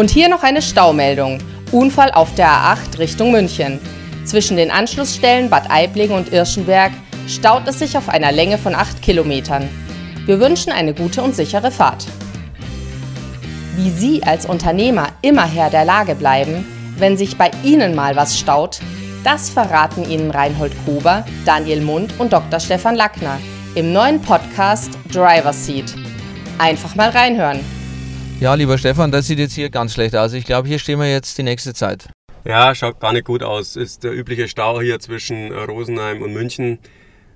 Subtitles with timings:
[0.00, 1.36] Und hier noch eine Staumeldung.
[1.72, 3.78] Unfall auf der A8 Richtung München.
[4.24, 6.92] Zwischen den Anschlussstellen Bad Aibling und Irschenberg
[7.28, 9.68] staut es sich auf einer Länge von 8 Kilometern.
[10.24, 12.06] Wir wünschen eine gute und sichere Fahrt.
[13.76, 16.64] Wie Sie als Unternehmer immer Herr der Lage bleiben,
[16.96, 18.80] wenn sich bei Ihnen mal was staut,
[19.22, 22.58] das verraten Ihnen Reinhold Kober, Daniel Mund und Dr.
[22.58, 23.38] Stefan Lackner
[23.74, 25.92] im neuen Podcast Driver Seat.
[26.56, 27.60] Einfach mal reinhören.
[28.40, 30.32] Ja, lieber Stefan, das sieht jetzt hier ganz schlecht aus.
[30.32, 32.08] Ich glaube, hier stehen wir jetzt die nächste Zeit.
[32.46, 33.76] Ja, schaut gar nicht gut aus.
[33.76, 36.78] Ist der übliche Stau hier zwischen Rosenheim und München.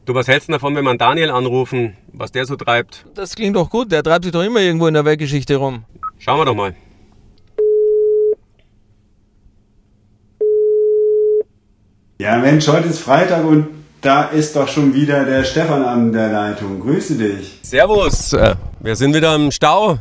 [0.07, 3.05] Du, was hältst du davon, wenn wir Daniel anrufen, was der so treibt?
[3.15, 3.93] Das klingt doch gut.
[3.93, 5.85] Der treibt sich doch immer irgendwo in der Weltgeschichte rum.
[6.19, 6.75] Schauen wir doch mal.
[12.19, 13.67] Ja, Mensch, heute ist Freitag und
[14.01, 16.81] da ist doch schon wieder der Stefan an der Leitung.
[16.81, 17.59] Grüße dich.
[17.61, 18.33] Servus.
[18.33, 19.99] Äh, wir sind wieder im Stau,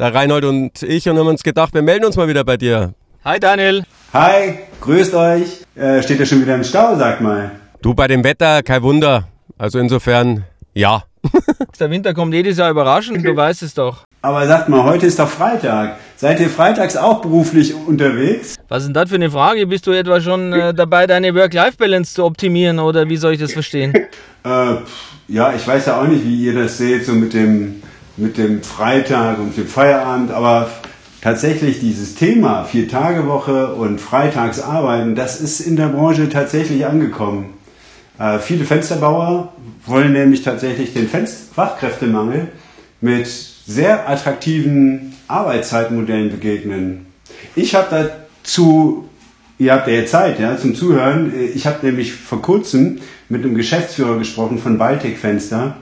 [0.00, 2.94] der Reinhold und ich, und haben uns gedacht, wir melden uns mal wieder bei dir.
[3.22, 3.84] Hi Daniel.
[4.14, 5.60] Hi, grüßt euch.
[5.76, 7.50] Äh, steht ja schon wieder im Stau, sag mal.
[7.82, 9.28] Du, bei dem Wetter, kein Wunder.
[9.58, 11.04] Also insofern, ja.
[11.78, 14.04] der Winter kommt jedes Jahr überraschend, du weißt es doch.
[14.22, 15.98] Aber sagt mal, heute ist doch Freitag.
[16.16, 18.56] Seid ihr freitags auch beruflich unterwegs?
[18.68, 19.66] Was ist denn das für eine Frage?
[19.66, 23.52] Bist du etwa schon äh, dabei, deine Work-Life-Balance zu optimieren oder wie soll ich das
[23.52, 23.92] verstehen?
[24.44, 24.76] äh,
[25.28, 27.82] ja, ich weiß ja auch nicht, wie ihr das seht, so mit dem,
[28.16, 30.70] mit dem Freitag und dem Feierabend, aber
[31.20, 37.54] tatsächlich dieses Thema Vier-Tage-Woche und Freitagsarbeiten, das ist in der Branche tatsächlich angekommen.
[38.18, 39.52] Äh, viele Fensterbauer
[39.86, 42.48] wollen nämlich tatsächlich den Fachkräftemangel
[43.00, 47.06] mit sehr attraktiven Arbeitszeitmodellen begegnen.
[47.54, 49.08] Ich habe dazu,
[49.58, 53.54] ihr habt ja jetzt Zeit ja, zum Zuhören, ich habe nämlich vor kurzem mit einem
[53.54, 55.76] Geschäftsführer gesprochen von Baltic Fenster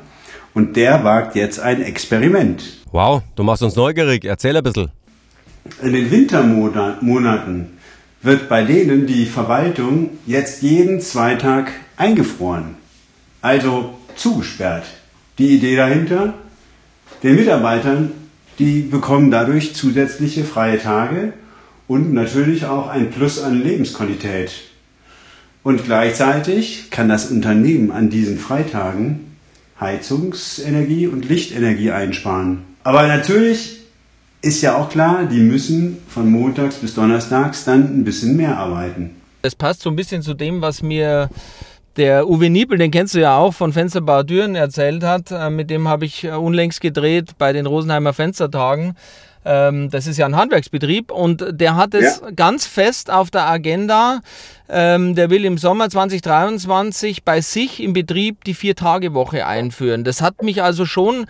[0.55, 2.63] und der wagt jetzt ein Experiment.
[2.91, 4.91] Wow, du machst uns neugierig, erzähl ein bisschen.
[5.83, 7.79] In den Wintermonaten
[8.23, 12.77] wird bei denen die Verwaltung jetzt jeden Zweitag eingefroren,
[13.43, 14.85] also zugesperrt.
[15.39, 16.35] Die Idee dahinter,
[17.23, 18.13] den Mitarbeitern,
[18.59, 21.33] die bekommen dadurch zusätzliche freie Tage
[21.87, 24.53] und natürlich auch ein Plus an Lebensqualität.
[25.63, 29.28] Und gleichzeitig kann das Unternehmen an diesen Freitagen
[29.81, 32.65] Heizungsenergie und Lichtenergie einsparen.
[32.85, 33.79] Aber natürlich
[34.43, 39.11] ist ja auch klar, die müssen von montags bis donnerstags dann ein bisschen mehr arbeiten.
[39.43, 41.29] Das passt so ein bisschen zu dem, was mir
[41.97, 45.33] der Uwe Niepel, den kennst du ja auch von Fensterbau Düren, erzählt hat.
[45.33, 48.95] Äh, mit dem habe ich äh, unlängst gedreht bei den Rosenheimer Fenstertagen.
[49.51, 52.31] Ähm, das ist ja ein Handwerksbetrieb und der hat es ja.
[52.33, 54.21] ganz fest auf der Agenda.
[54.69, 60.05] Ähm, der will im Sommer 2023 bei sich im Betrieb die Vier-Tage-Woche einführen.
[60.05, 61.25] Das hat mich also schon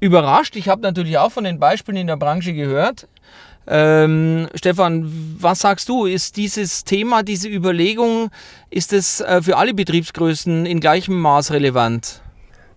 [0.00, 0.54] überrascht.
[0.54, 3.08] Ich habe natürlich auch von den Beispielen in der Branche gehört.
[3.66, 6.04] Ähm, Stefan, was sagst du?
[6.04, 8.28] Ist dieses Thema, diese Überlegung,
[8.68, 12.20] ist es äh, für alle Betriebsgrößen in gleichem Maß relevant?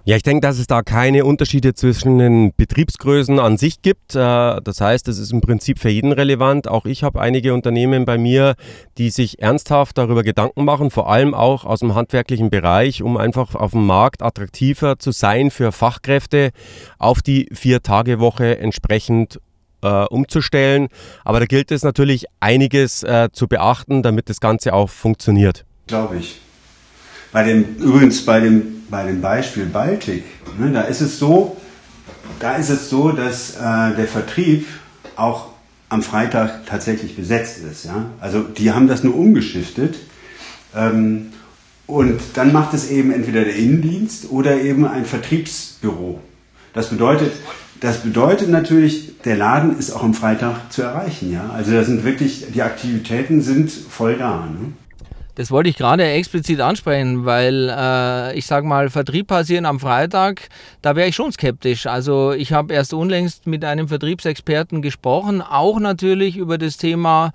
[0.05, 4.15] Ja, ich denke, dass es da keine Unterschiede zwischen den Betriebsgrößen an sich gibt.
[4.15, 6.67] Äh, das heißt, es ist im Prinzip für jeden relevant.
[6.67, 8.55] Auch ich habe einige Unternehmen bei mir,
[8.97, 13.55] die sich ernsthaft darüber Gedanken machen, vor allem auch aus dem handwerklichen Bereich, um einfach
[13.55, 16.51] auf dem Markt attraktiver zu sein für Fachkräfte,
[16.99, 19.39] auf die Vier-Tage-Woche entsprechend
[19.83, 20.89] äh, umzustellen.
[21.23, 25.63] Aber da gilt es natürlich einiges äh, zu beachten, damit das Ganze auch funktioniert.
[25.87, 26.41] Glaube ich.
[27.31, 30.23] Bei dem, übrigens bei dem, bei dem Beispiel Baltic,
[30.59, 31.57] ne, da ist es so,
[32.39, 34.67] da ist es so, dass äh, der Vertrieb
[35.15, 35.47] auch
[35.89, 37.85] am Freitag tatsächlich besetzt ist.
[37.85, 38.05] Ja?
[38.21, 39.95] Also die haben das nur umgeschiftet.
[40.75, 41.31] Ähm,
[41.87, 46.19] und dann macht es eben entweder der Innendienst oder eben ein Vertriebsbüro.
[46.75, 47.31] Das bedeutet,
[47.79, 51.33] das bedeutet natürlich, der Laden ist auch am Freitag zu erreichen.
[51.33, 51.49] Ja?
[51.49, 54.45] Also da sind wirklich, die Aktivitäten sind voll da.
[54.45, 54.73] Ne?
[55.35, 60.49] Das wollte ich gerade explizit ansprechen, weil äh, ich sage mal, Vertrieb passieren am Freitag,
[60.81, 61.87] da wäre ich schon skeptisch.
[61.87, 67.31] Also ich habe erst unlängst mit einem Vertriebsexperten gesprochen, auch natürlich über das Thema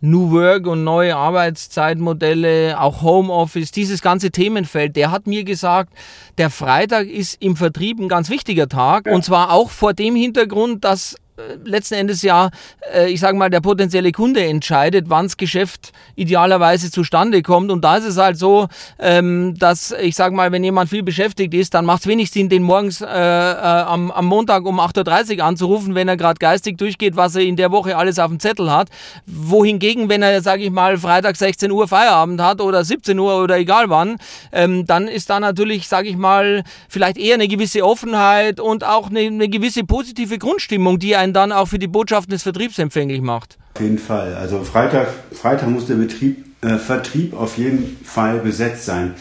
[0.00, 5.92] New Work und neue Arbeitszeitmodelle, auch Homeoffice, dieses ganze Themenfeld, der hat mir gesagt,
[6.38, 9.12] der Freitag ist im Vertrieb ein ganz wichtiger Tag ja.
[9.14, 11.16] und zwar auch vor dem Hintergrund, dass
[11.64, 12.50] letzten Endes ja,
[12.92, 17.70] äh, ich sage mal, der potenzielle Kunde entscheidet, wann das Geschäft idealerweise zustande kommt.
[17.70, 18.68] Und da ist es halt so,
[18.98, 22.48] ähm, dass ich sage mal, wenn jemand viel beschäftigt ist, dann macht es wenig Sinn,
[22.48, 27.16] den morgens äh, am, am Montag um 8.30 Uhr anzurufen, wenn er gerade geistig durchgeht,
[27.16, 28.88] was er in der Woche alles auf dem Zettel hat.
[29.26, 33.58] Wohingegen, wenn er, sage ich mal, Freitag 16 Uhr Feierabend hat oder 17 Uhr oder
[33.58, 34.18] egal wann,
[34.52, 39.10] ähm, dann ist da natürlich, sage ich mal, vielleicht eher eine gewisse Offenheit und auch
[39.10, 42.78] eine, eine gewisse positive Grundstimmung, die ein einen dann auch für die Botschaften des Vertriebs
[42.78, 43.58] empfänglich macht.
[43.74, 44.34] Auf jeden Fall.
[44.34, 49.14] Also Freitag, Freitag muss der Betrieb, äh, Vertrieb auf jeden Fall besetzt sein.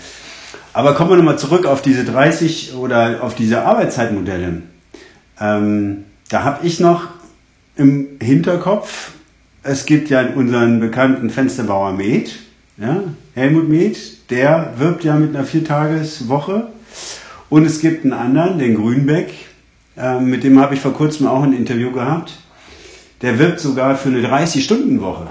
[0.73, 4.61] Aber kommen wir nochmal zurück auf diese 30 oder auf diese Arbeitszeitmodelle.
[5.39, 7.07] Ähm, da habe ich noch
[7.75, 9.11] im Hinterkopf,
[9.63, 12.31] es gibt ja unseren bekannten Fensterbauer Med,
[12.77, 13.03] ja,
[13.33, 13.97] Helmut Med,
[14.29, 16.67] der wirbt ja mit einer Viertageswoche.
[17.49, 19.33] Und es gibt einen anderen, den Grünbeck,
[19.97, 22.33] äh, mit dem habe ich vor kurzem auch ein Interview gehabt.
[23.21, 25.27] Der wirbt sogar für eine 30-Stunden-Woche.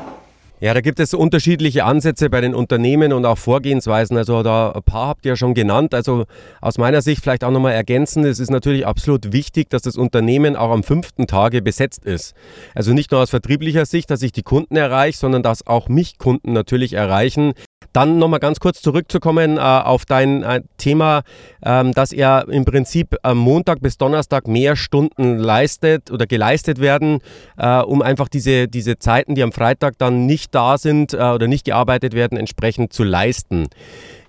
[0.58, 4.16] Ja, da gibt es unterschiedliche Ansätze bei den Unternehmen und auch Vorgehensweisen.
[4.16, 5.92] Also da ein paar habt ihr ja schon genannt.
[5.92, 6.24] Also
[6.62, 10.56] aus meiner Sicht vielleicht auch nochmal ergänzen, es ist natürlich absolut wichtig, dass das Unternehmen
[10.56, 12.34] auch am fünften Tage besetzt ist.
[12.74, 16.16] Also nicht nur aus vertrieblicher Sicht, dass ich die Kunden erreiche, sondern dass auch mich
[16.16, 17.52] Kunden natürlich erreichen,
[17.96, 21.22] dann nochmal ganz kurz zurückzukommen äh, auf dein äh, Thema,
[21.64, 27.20] ähm, dass er im Prinzip am Montag bis Donnerstag mehr Stunden leistet oder geleistet werden,
[27.56, 31.48] äh, um einfach diese, diese Zeiten, die am Freitag dann nicht da sind äh, oder
[31.48, 33.69] nicht gearbeitet werden, entsprechend zu leisten.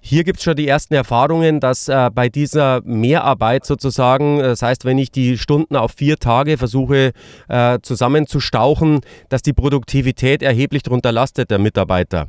[0.02, 4.86] Hier gibt es schon die ersten Erfahrungen, dass äh, bei dieser Mehrarbeit sozusagen, das heißt,
[4.86, 7.12] wenn ich die Stunden auf vier Tage versuche
[7.50, 12.28] äh, zusammenzustauchen, dass die Produktivität erheblich darunter lastet der Mitarbeiter.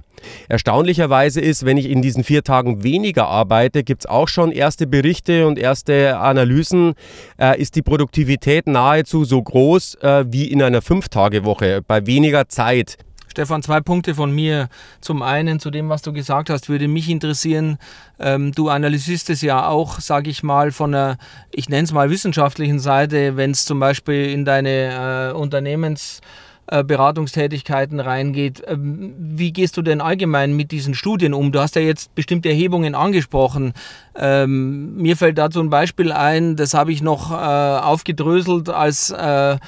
[0.49, 4.87] Erstaunlicherweise ist, wenn ich in diesen vier Tagen weniger arbeite, gibt es auch schon erste
[4.87, 6.95] Berichte und erste Analysen,
[7.41, 12.97] äh, ist die Produktivität nahezu so groß äh, wie in einer Fünf-Tage-Woche bei weniger Zeit.
[13.39, 14.69] Stefan, zwei Punkte von mir.
[15.01, 17.79] Zum einen zu dem, was du gesagt hast, würde mich interessieren.
[18.19, 21.19] Ähm, du analysierst es ja auch, sage ich mal, von einer,
[21.53, 26.21] ich nenne es mal wissenschaftlichen Seite, wenn es zum Beispiel in deine äh, Unternehmens
[26.67, 28.61] äh, Beratungstätigkeiten reingeht.
[28.67, 31.53] Ähm, wie gehst du denn allgemein mit diesen Studien um?
[31.53, 33.73] Du hast ja jetzt bestimmte Erhebungen angesprochen.
[34.17, 39.59] Ähm, mir fällt dazu ein Beispiel ein, das habe ich noch äh, aufgedröselt als äh,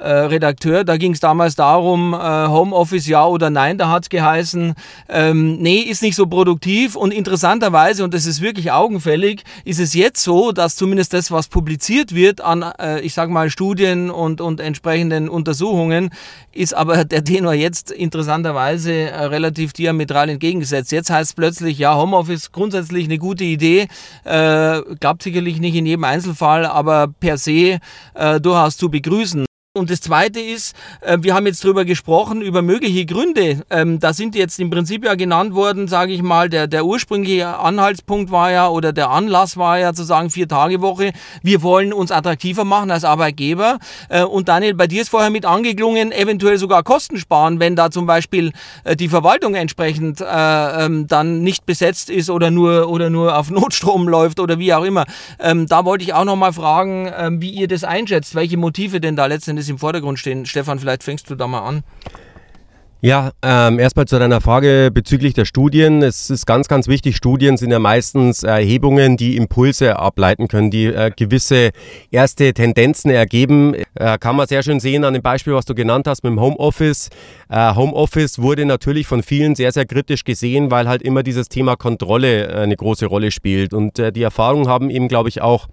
[0.00, 0.84] äh, Redakteur.
[0.84, 3.78] Da ging es damals darum, äh, Homeoffice ja oder nein.
[3.78, 4.74] Da hat es geheißen,
[5.08, 6.96] ähm, nee, ist nicht so produktiv.
[6.96, 11.48] Und interessanterweise, und das ist wirklich augenfällig, ist es jetzt so, dass zumindest das, was
[11.48, 16.10] publiziert wird an, äh, ich sage mal, Studien und, und entsprechenden Untersuchungen,
[16.52, 20.92] ist aber der Tenor jetzt interessanterweise äh, relativ diametral entgegengesetzt.
[20.92, 23.88] Jetzt heißt es plötzlich, ja, Homeoffice grundsätzlich eine gute Idee.
[24.24, 27.78] Äh, gab sicherlich nicht in jedem Einzelfall, aber per se
[28.14, 29.49] äh, durchaus zu begrüßen.
[29.72, 33.62] Und das Zweite ist, äh, wir haben jetzt darüber gesprochen, über mögliche Gründe.
[33.70, 37.56] Ähm, da sind jetzt im Prinzip ja genannt worden, sage ich mal, der, der ursprüngliche
[37.56, 41.12] Anhaltspunkt war ja oder der Anlass war ja zu sagen, vier Tage Woche,
[41.44, 43.78] wir wollen uns attraktiver machen als Arbeitgeber.
[44.08, 47.92] Äh, und Daniel, bei dir ist vorher mit angeklungen, eventuell sogar Kosten sparen, wenn da
[47.92, 48.50] zum Beispiel
[48.82, 54.08] äh, die Verwaltung entsprechend ähm, dann nicht besetzt ist oder nur, oder nur auf Notstrom
[54.08, 55.04] läuft oder wie auch immer.
[55.38, 57.08] Ähm, da wollte ich auch nochmal fragen,
[57.40, 60.46] wie ihr das einschätzt, welche Motive denn da letztendlich Endes im Vordergrund stehen.
[60.46, 61.82] Stefan, vielleicht fängst du da mal an.
[63.02, 66.02] Ja, ähm, erstmal zu deiner Frage bezüglich der Studien.
[66.02, 67.16] Es ist ganz, ganz wichtig.
[67.16, 71.70] Studien sind ja meistens Erhebungen, die Impulse ableiten können, die äh, gewisse
[72.10, 73.74] erste Tendenzen ergeben.
[73.94, 76.40] Äh, kann man sehr schön sehen an dem Beispiel, was du genannt hast mit dem
[76.40, 77.10] Homeoffice.
[77.50, 81.76] Äh, Homeoffice wurde natürlich von vielen sehr, sehr kritisch gesehen, weil halt immer dieses Thema
[81.76, 83.74] Kontrolle äh, eine große Rolle spielt.
[83.74, 85.68] Und äh, die Erfahrungen haben eben, glaube ich, auch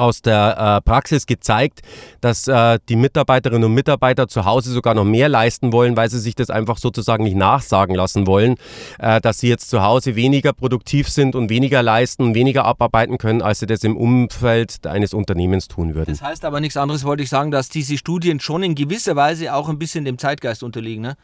[0.00, 1.80] aus der äh, Praxis gezeigt,
[2.20, 6.18] dass äh, die Mitarbeiterinnen und Mitarbeiter zu Hause sogar noch mehr leisten wollen, weil sie
[6.18, 8.56] sich das einfach sozusagen nicht nachsagen lassen wollen,
[8.98, 13.18] äh, dass sie jetzt zu Hause weniger produktiv sind und weniger leisten und weniger abarbeiten
[13.18, 16.10] können, als sie das im Umfeld eines Unternehmens tun würden.
[16.10, 19.54] Das heißt aber nichts anderes, wollte ich sagen, dass diese Studien schon in gewisser Weise
[19.54, 21.16] auch ein bisschen dem Zeitgeist unterliegen, ne?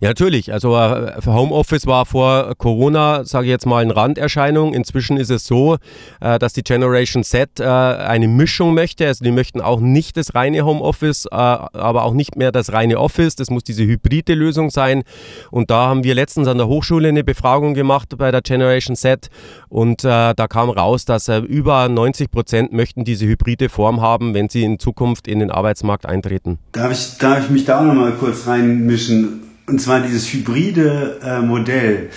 [0.00, 0.52] Ja, natürlich.
[0.52, 4.72] Also äh, Homeoffice war vor Corona, sage ich jetzt mal, eine Randerscheinung.
[4.72, 5.78] Inzwischen ist es so,
[6.20, 9.06] äh, dass die Generation Z äh, eine Mischung möchte.
[9.06, 13.34] Also die möchten auch nicht das reine Homeoffice, aber auch nicht mehr das reine Office.
[13.34, 15.02] Das muss diese hybride Lösung sein.
[15.50, 19.28] Und da haben wir letztens an der Hochschule eine Befragung gemacht bei der Generation Z.
[19.68, 24.64] Und da kam raus, dass über 90 Prozent möchten diese hybride Form haben, wenn sie
[24.64, 26.58] in Zukunft in den Arbeitsmarkt eintreten.
[26.72, 29.47] Darf ich, darf ich mich da auch nochmal kurz reinmischen?
[29.68, 32.08] Und zwar dieses hybride äh, Modell.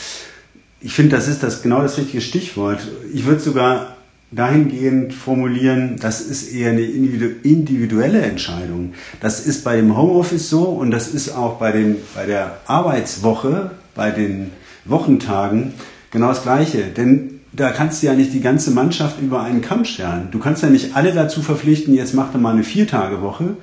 [0.79, 2.79] Ich finde, das ist das genau das richtige Stichwort.
[3.13, 3.97] Ich würde sogar
[4.31, 8.93] dahingehend formulieren, das ist eher eine individuelle Entscheidung.
[9.19, 13.71] Das ist bei dem Homeoffice so und das ist auch bei, den, bei der Arbeitswoche,
[13.93, 14.51] bei den
[14.85, 15.73] Wochentagen
[16.09, 16.83] genau das Gleiche.
[16.83, 20.29] Denn da kannst du ja nicht die ganze Mannschaft über einen Kamm scheren.
[20.31, 23.57] Du kannst ja nicht alle dazu verpflichten, jetzt macht ihr mal eine Viertagewoche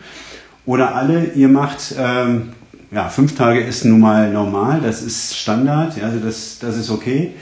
[0.66, 2.50] oder alle, ihr macht ähm,
[2.90, 6.90] ja, fünf Tage ist nun mal normal, das ist Standard, ja, also das, das ist
[6.90, 7.32] okay.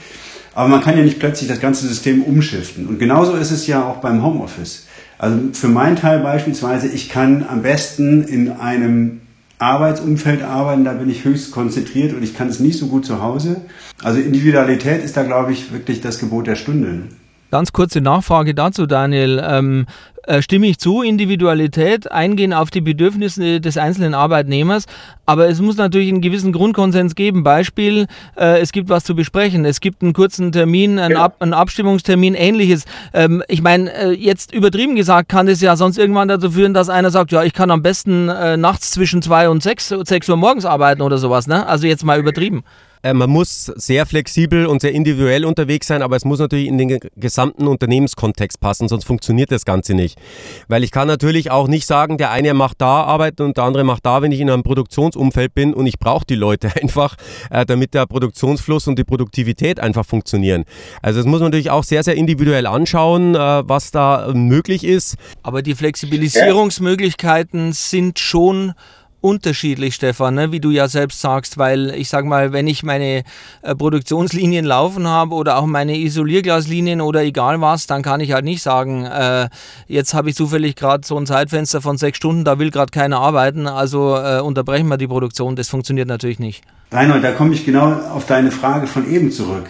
[0.53, 2.87] Aber man kann ja nicht plötzlich das ganze System umschiften.
[2.87, 4.87] Und genauso ist es ja auch beim Homeoffice.
[5.19, 9.21] Also für meinen Teil beispielsweise, ich kann am besten in einem
[9.59, 13.21] Arbeitsumfeld arbeiten, da bin ich höchst konzentriert und ich kann es nicht so gut zu
[13.21, 13.61] Hause.
[14.03, 17.03] Also Individualität ist da, glaube ich, wirklich das Gebot der Stunde.
[17.49, 19.41] Ganz kurze Nachfrage dazu, Daniel.
[19.43, 19.85] Ähm,
[20.27, 24.85] äh, stimme ich zu, Individualität, eingehen auf die Bedürfnisse des einzelnen Arbeitnehmers,
[25.25, 27.43] aber es muss natürlich einen gewissen Grundkonsens geben.
[27.43, 28.07] Beispiel,
[28.37, 31.21] äh, es gibt was zu besprechen, es gibt einen kurzen Termin, einen, genau.
[31.21, 32.85] Ab einen Abstimmungstermin, ähnliches.
[33.13, 36.89] Ähm, ich meine, äh, jetzt übertrieben gesagt, kann es ja sonst irgendwann dazu führen, dass
[36.89, 40.37] einer sagt, ja, ich kann am besten äh, nachts zwischen zwei und sechs, sechs Uhr
[40.37, 41.47] morgens arbeiten oder sowas.
[41.47, 41.65] Ne?
[41.65, 42.63] Also jetzt mal übertrieben.
[43.07, 46.77] Äh, man muss sehr flexibel und sehr individuell unterwegs sein, aber es muss natürlich in
[46.77, 50.19] den gesamten Unternehmenskontext passen, sonst funktioniert das Ganze nicht.
[50.67, 53.83] Weil ich kann natürlich auch nicht sagen, der eine macht da arbeiten und der andere
[53.85, 57.15] macht da, wenn ich in einem Produktionsumfeld bin und ich brauche die Leute einfach,
[57.49, 60.65] äh, damit der Produktionsfluss und die Produktivität einfach funktionieren.
[61.01, 65.15] Also das muss man natürlich auch sehr, sehr individuell anschauen, äh, was da möglich ist.
[65.43, 68.73] Aber die Flexibilisierungsmöglichkeiten sind schon
[69.21, 70.51] unterschiedlich, Stefan, ne?
[70.51, 73.23] wie du ja selbst sagst, weil ich sage mal, wenn ich meine
[73.61, 78.45] äh, Produktionslinien laufen habe oder auch meine Isolierglaslinien oder egal was, dann kann ich halt
[78.45, 79.49] nicht sagen, äh,
[79.87, 83.19] jetzt habe ich zufällig gerade so ein Zeitfenster von sechs Stunden, da will gerade keiner
[83.19, 85.55] arbeiten, also äh, unterbrechen wir die Produktion.
[85.55, 86.63] Das funktioniert natürlich nicht.
[86.91, 89.65] Reinhold, da komme ich genau auf deine Frage von eben zurück.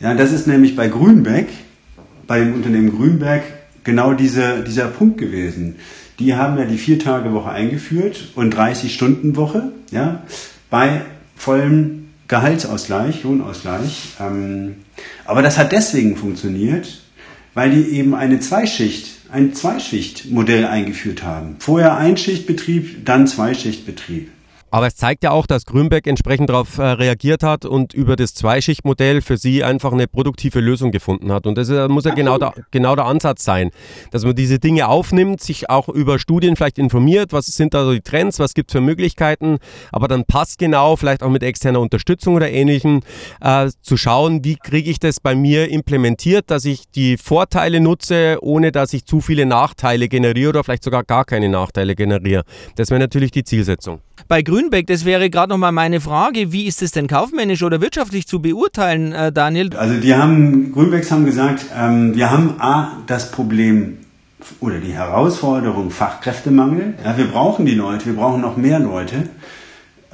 [0.00, 1.48] Ja, das ist nämlich bei Grünbeck,
[2.26, 3.42] bei dem Unternehmen Grünbeck,
[3.84, 5.76] genau diese, dieser Punkt gewesen
[6.20, 10.22] die haben ja die Vier-Tage-Woche eingeführt und 30-Stunden-Woche, ja,
[10.68, 11.00] bei
[11.34, 14.12] vollem Gehaltsausgleich, Lohnausgleich.
[14.20, 14.76] Ähm,
[15.24, 17.00] aber das hat deswegen funktioniert,
[17.54, 21.56] weil die eben eine Zweischicht, ein Zweischichtmodell eingeführt haben.
[21.58, 24.30] Vorher Einschichtbetrieb, dann Zweischichtbetrieb.
[24.70, 28.34] Aber es zeigt ja auch, dass Grünbeck entsprechend darauf äh, reagiert hat und über das
[28.34, 31.46] Zweischichtmodell für sie einfach eine produktive Lösung gefunden hat.
[31.46, 33.70] Und das ist, muss ja genau der, genau der Ansatz sein,
[34.10, 37.92] dass man diese Dinge aufnimmt, sich auch über Studien vielleicht informiert, was sind da so
[37.92, 39.58] die Trends, was gibt es für Möglichkeiten,
[39.92, 43.00] aber dann passt genau, vielleicht auch mit externer Unterstützung oder ähnlichem,
[43.40, 48.38] äh, zu schauen, wie kriege ich das bei mir implementiert, dass ich die Vorteile nutze,
[48.40, 52.44] ohne dass ich zu viele Nachteile generiere oder vielleicht sogar gar keine Nachteile generiere.
[52.76, 54.00] Das wäre natürlich die Zielsetzung.
[54.28, 58.26] Bei Grünbeck, das wäre gerade nochmal meine Frage, wie ist es denn kaufmännisch oder wirtschaftlich
[58.26, 59.70] zu beurteilen, äh, Daniel?
[59.76, 63.98] Also die haben, Grünbecks haben gesagt, ähm, wir haben A, das Problem
[64.60, 66.94] oder die Herausforderung Fachkräftemangel.
[67.04, 69.28] Ja, wir brauchen die Leute, wir brauchen noch mehr Leute.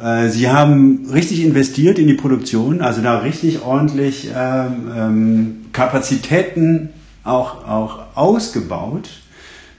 [0.03, 6.91] Äh, sie haben richtig investiert in die Produktion, also da richtig ordentlich ähm, ähm, Kapazitäten
[7.25, 9.09] auch, auch ausgebaut.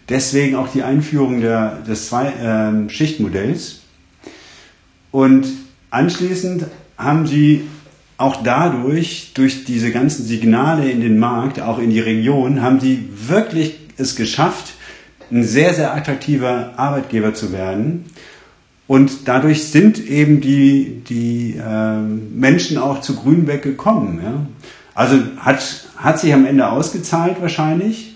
[0.09, 3.71] Deswegen auch die Einführung der, des Zwei-Schichtmodells.
[3.71, 3.86] Ähm,
[5.11, 5.47] und
[5.89, 6.65] anschließend
[6.97, 7.63] haben sie
[8.17, 13.09] auch dadurch, durch diese ganzen Signale in den Markt, auch in die Region, haben sie
[13.27, 14.73] wirklich es geschafft,
[15.31, 18.05] ein sehr, sehr attraktiver Arbeitgeber zu werden.
[18.87, 24.19] Und dadurch sind eben die, die äh, Menschen auch zu Grünbeck gekommen.
[24.23, 24.45] Ja?
[24.95, 28.15] Also hat, hat sich am Ende ausgezahlt wahrscheinlich.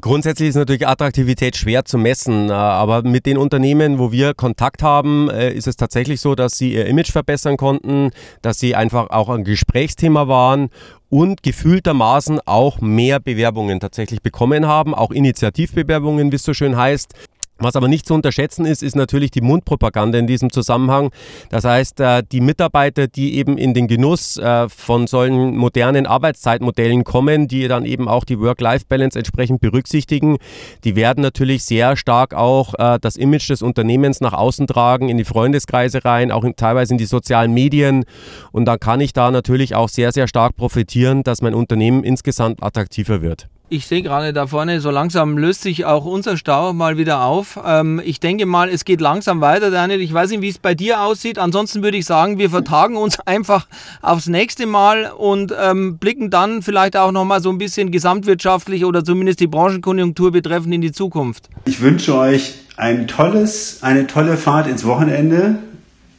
[0.00, 4.82] Grundsätzlich ist natürlich Attraktivität schwer zu messen, äh, aber mit den Unternehmen, wo wir Kontakt
[4.82, 8.10] haben, äh, ist es tatsächlich so, dass sie ihr Image verbessern konnten,
[8.42, 10.70] dass sie einfach auch ein Gesprächsthema waren
[11.10, 17.14] und gefühltermaßen auch mehr Bewerbungen tatsächlich bekommen haben, auch Initiativbewerbungen, wie es so schön heißt.
[17.58, 21.10] Was aber nicht zu unterschätzen ist, ist natürlich die Mundpropaganda in diesem Zusammenhang.
[21.50, 27.04] Das heißt, äh, die Mitarbeiter, die eben in den Genuss äh, von solchen modernen Arbeitszeitmodellen
[27.04, 30.38] kommen, die dann eben auch die Work-Life-Balance entsprechend berücksichtigen,
[30.82, 35.16] die werden natürlich sehr stark auch äh, das Image des Unternehmens nach außen tragen, in
[35.16, 38.04] die Freundeskreise rein, auch teilweise in die sozialen Medien.
[38.50, 42.64] Und dann kann ich da natürlich auch sehr, sehr stark profitieren, dass mein Unternehmen insgesamt
[42.64, 43.48] attraktiver wird.
[43.70, 47.58] Ich sehe gerade da vorne, so langsam löst sich auch unser Stau mal wieder auf.
[47.64, 50.02] Ähm, ich denke mal, es geht langsam weiter, Daniel.
[50.02, 51.38] Ich weiß nicht, wie es bei dir aussieht.
[51.38, 53.66] Ansonsten würde ich sagen, wir vertagen uns einfach
[54.02, 59.02] aufs nächste Mal und ähm, blicken dann vielleicht auch nochmal so ein bisschen gesamtwirtschaftlich oder
[59.02, 61.48] zumindest die Branchenkonjunktur betreffend in die Zukunft.
[61.64, 65.58] Ich wünsche euch ein tolles, eine tolle Fahrt ins Wochenende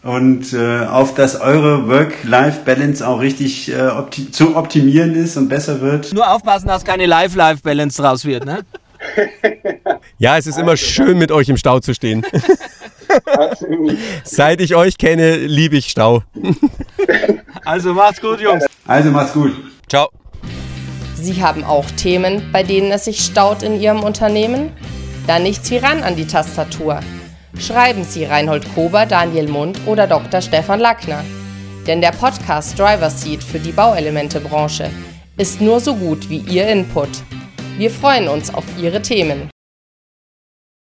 [0.05, 5.81] und äh, auf dass eure Work-Life-Balance auch richtig äh, opti zu optimieren ist und besser
[5.81, 6.13] wird.
[6.13, 8.59] Nur aufpassen, dass keine Life-Life-Balance draus wird, ne?
[10.19, 12.24] ja, es ist immer schön, mit euch im Stau zu stehen.
[14.24, 16.21] Seit ich euch kenne, liebe ich Stau.
[17.65, 18.63] also macht's gut, Jungs.
[18.85, 19.53] Also macht's gut.
[19.89, 20.09] Ciao.
[21.15, 24.71] Sie haben auch Themen, bei denen es sich staut in Ihrem Unternehmen?
[25.25, 27.00] Dann nichts wie ran an die Tastatur.
[27.59, 30.41] Schreiben Sie Reinhold Kober, Daniel Mund oder Dr.
[30.41, 31.24] Stefan Lackner.
[31.88, 34.89] Denn der Podcast Driver Seat für die Bauelementebranche
[35.38, 37.09] ist nur so gut wie Ihr Input.
[37.77, 39.50] Wir freuen uns auf Ihre Themen.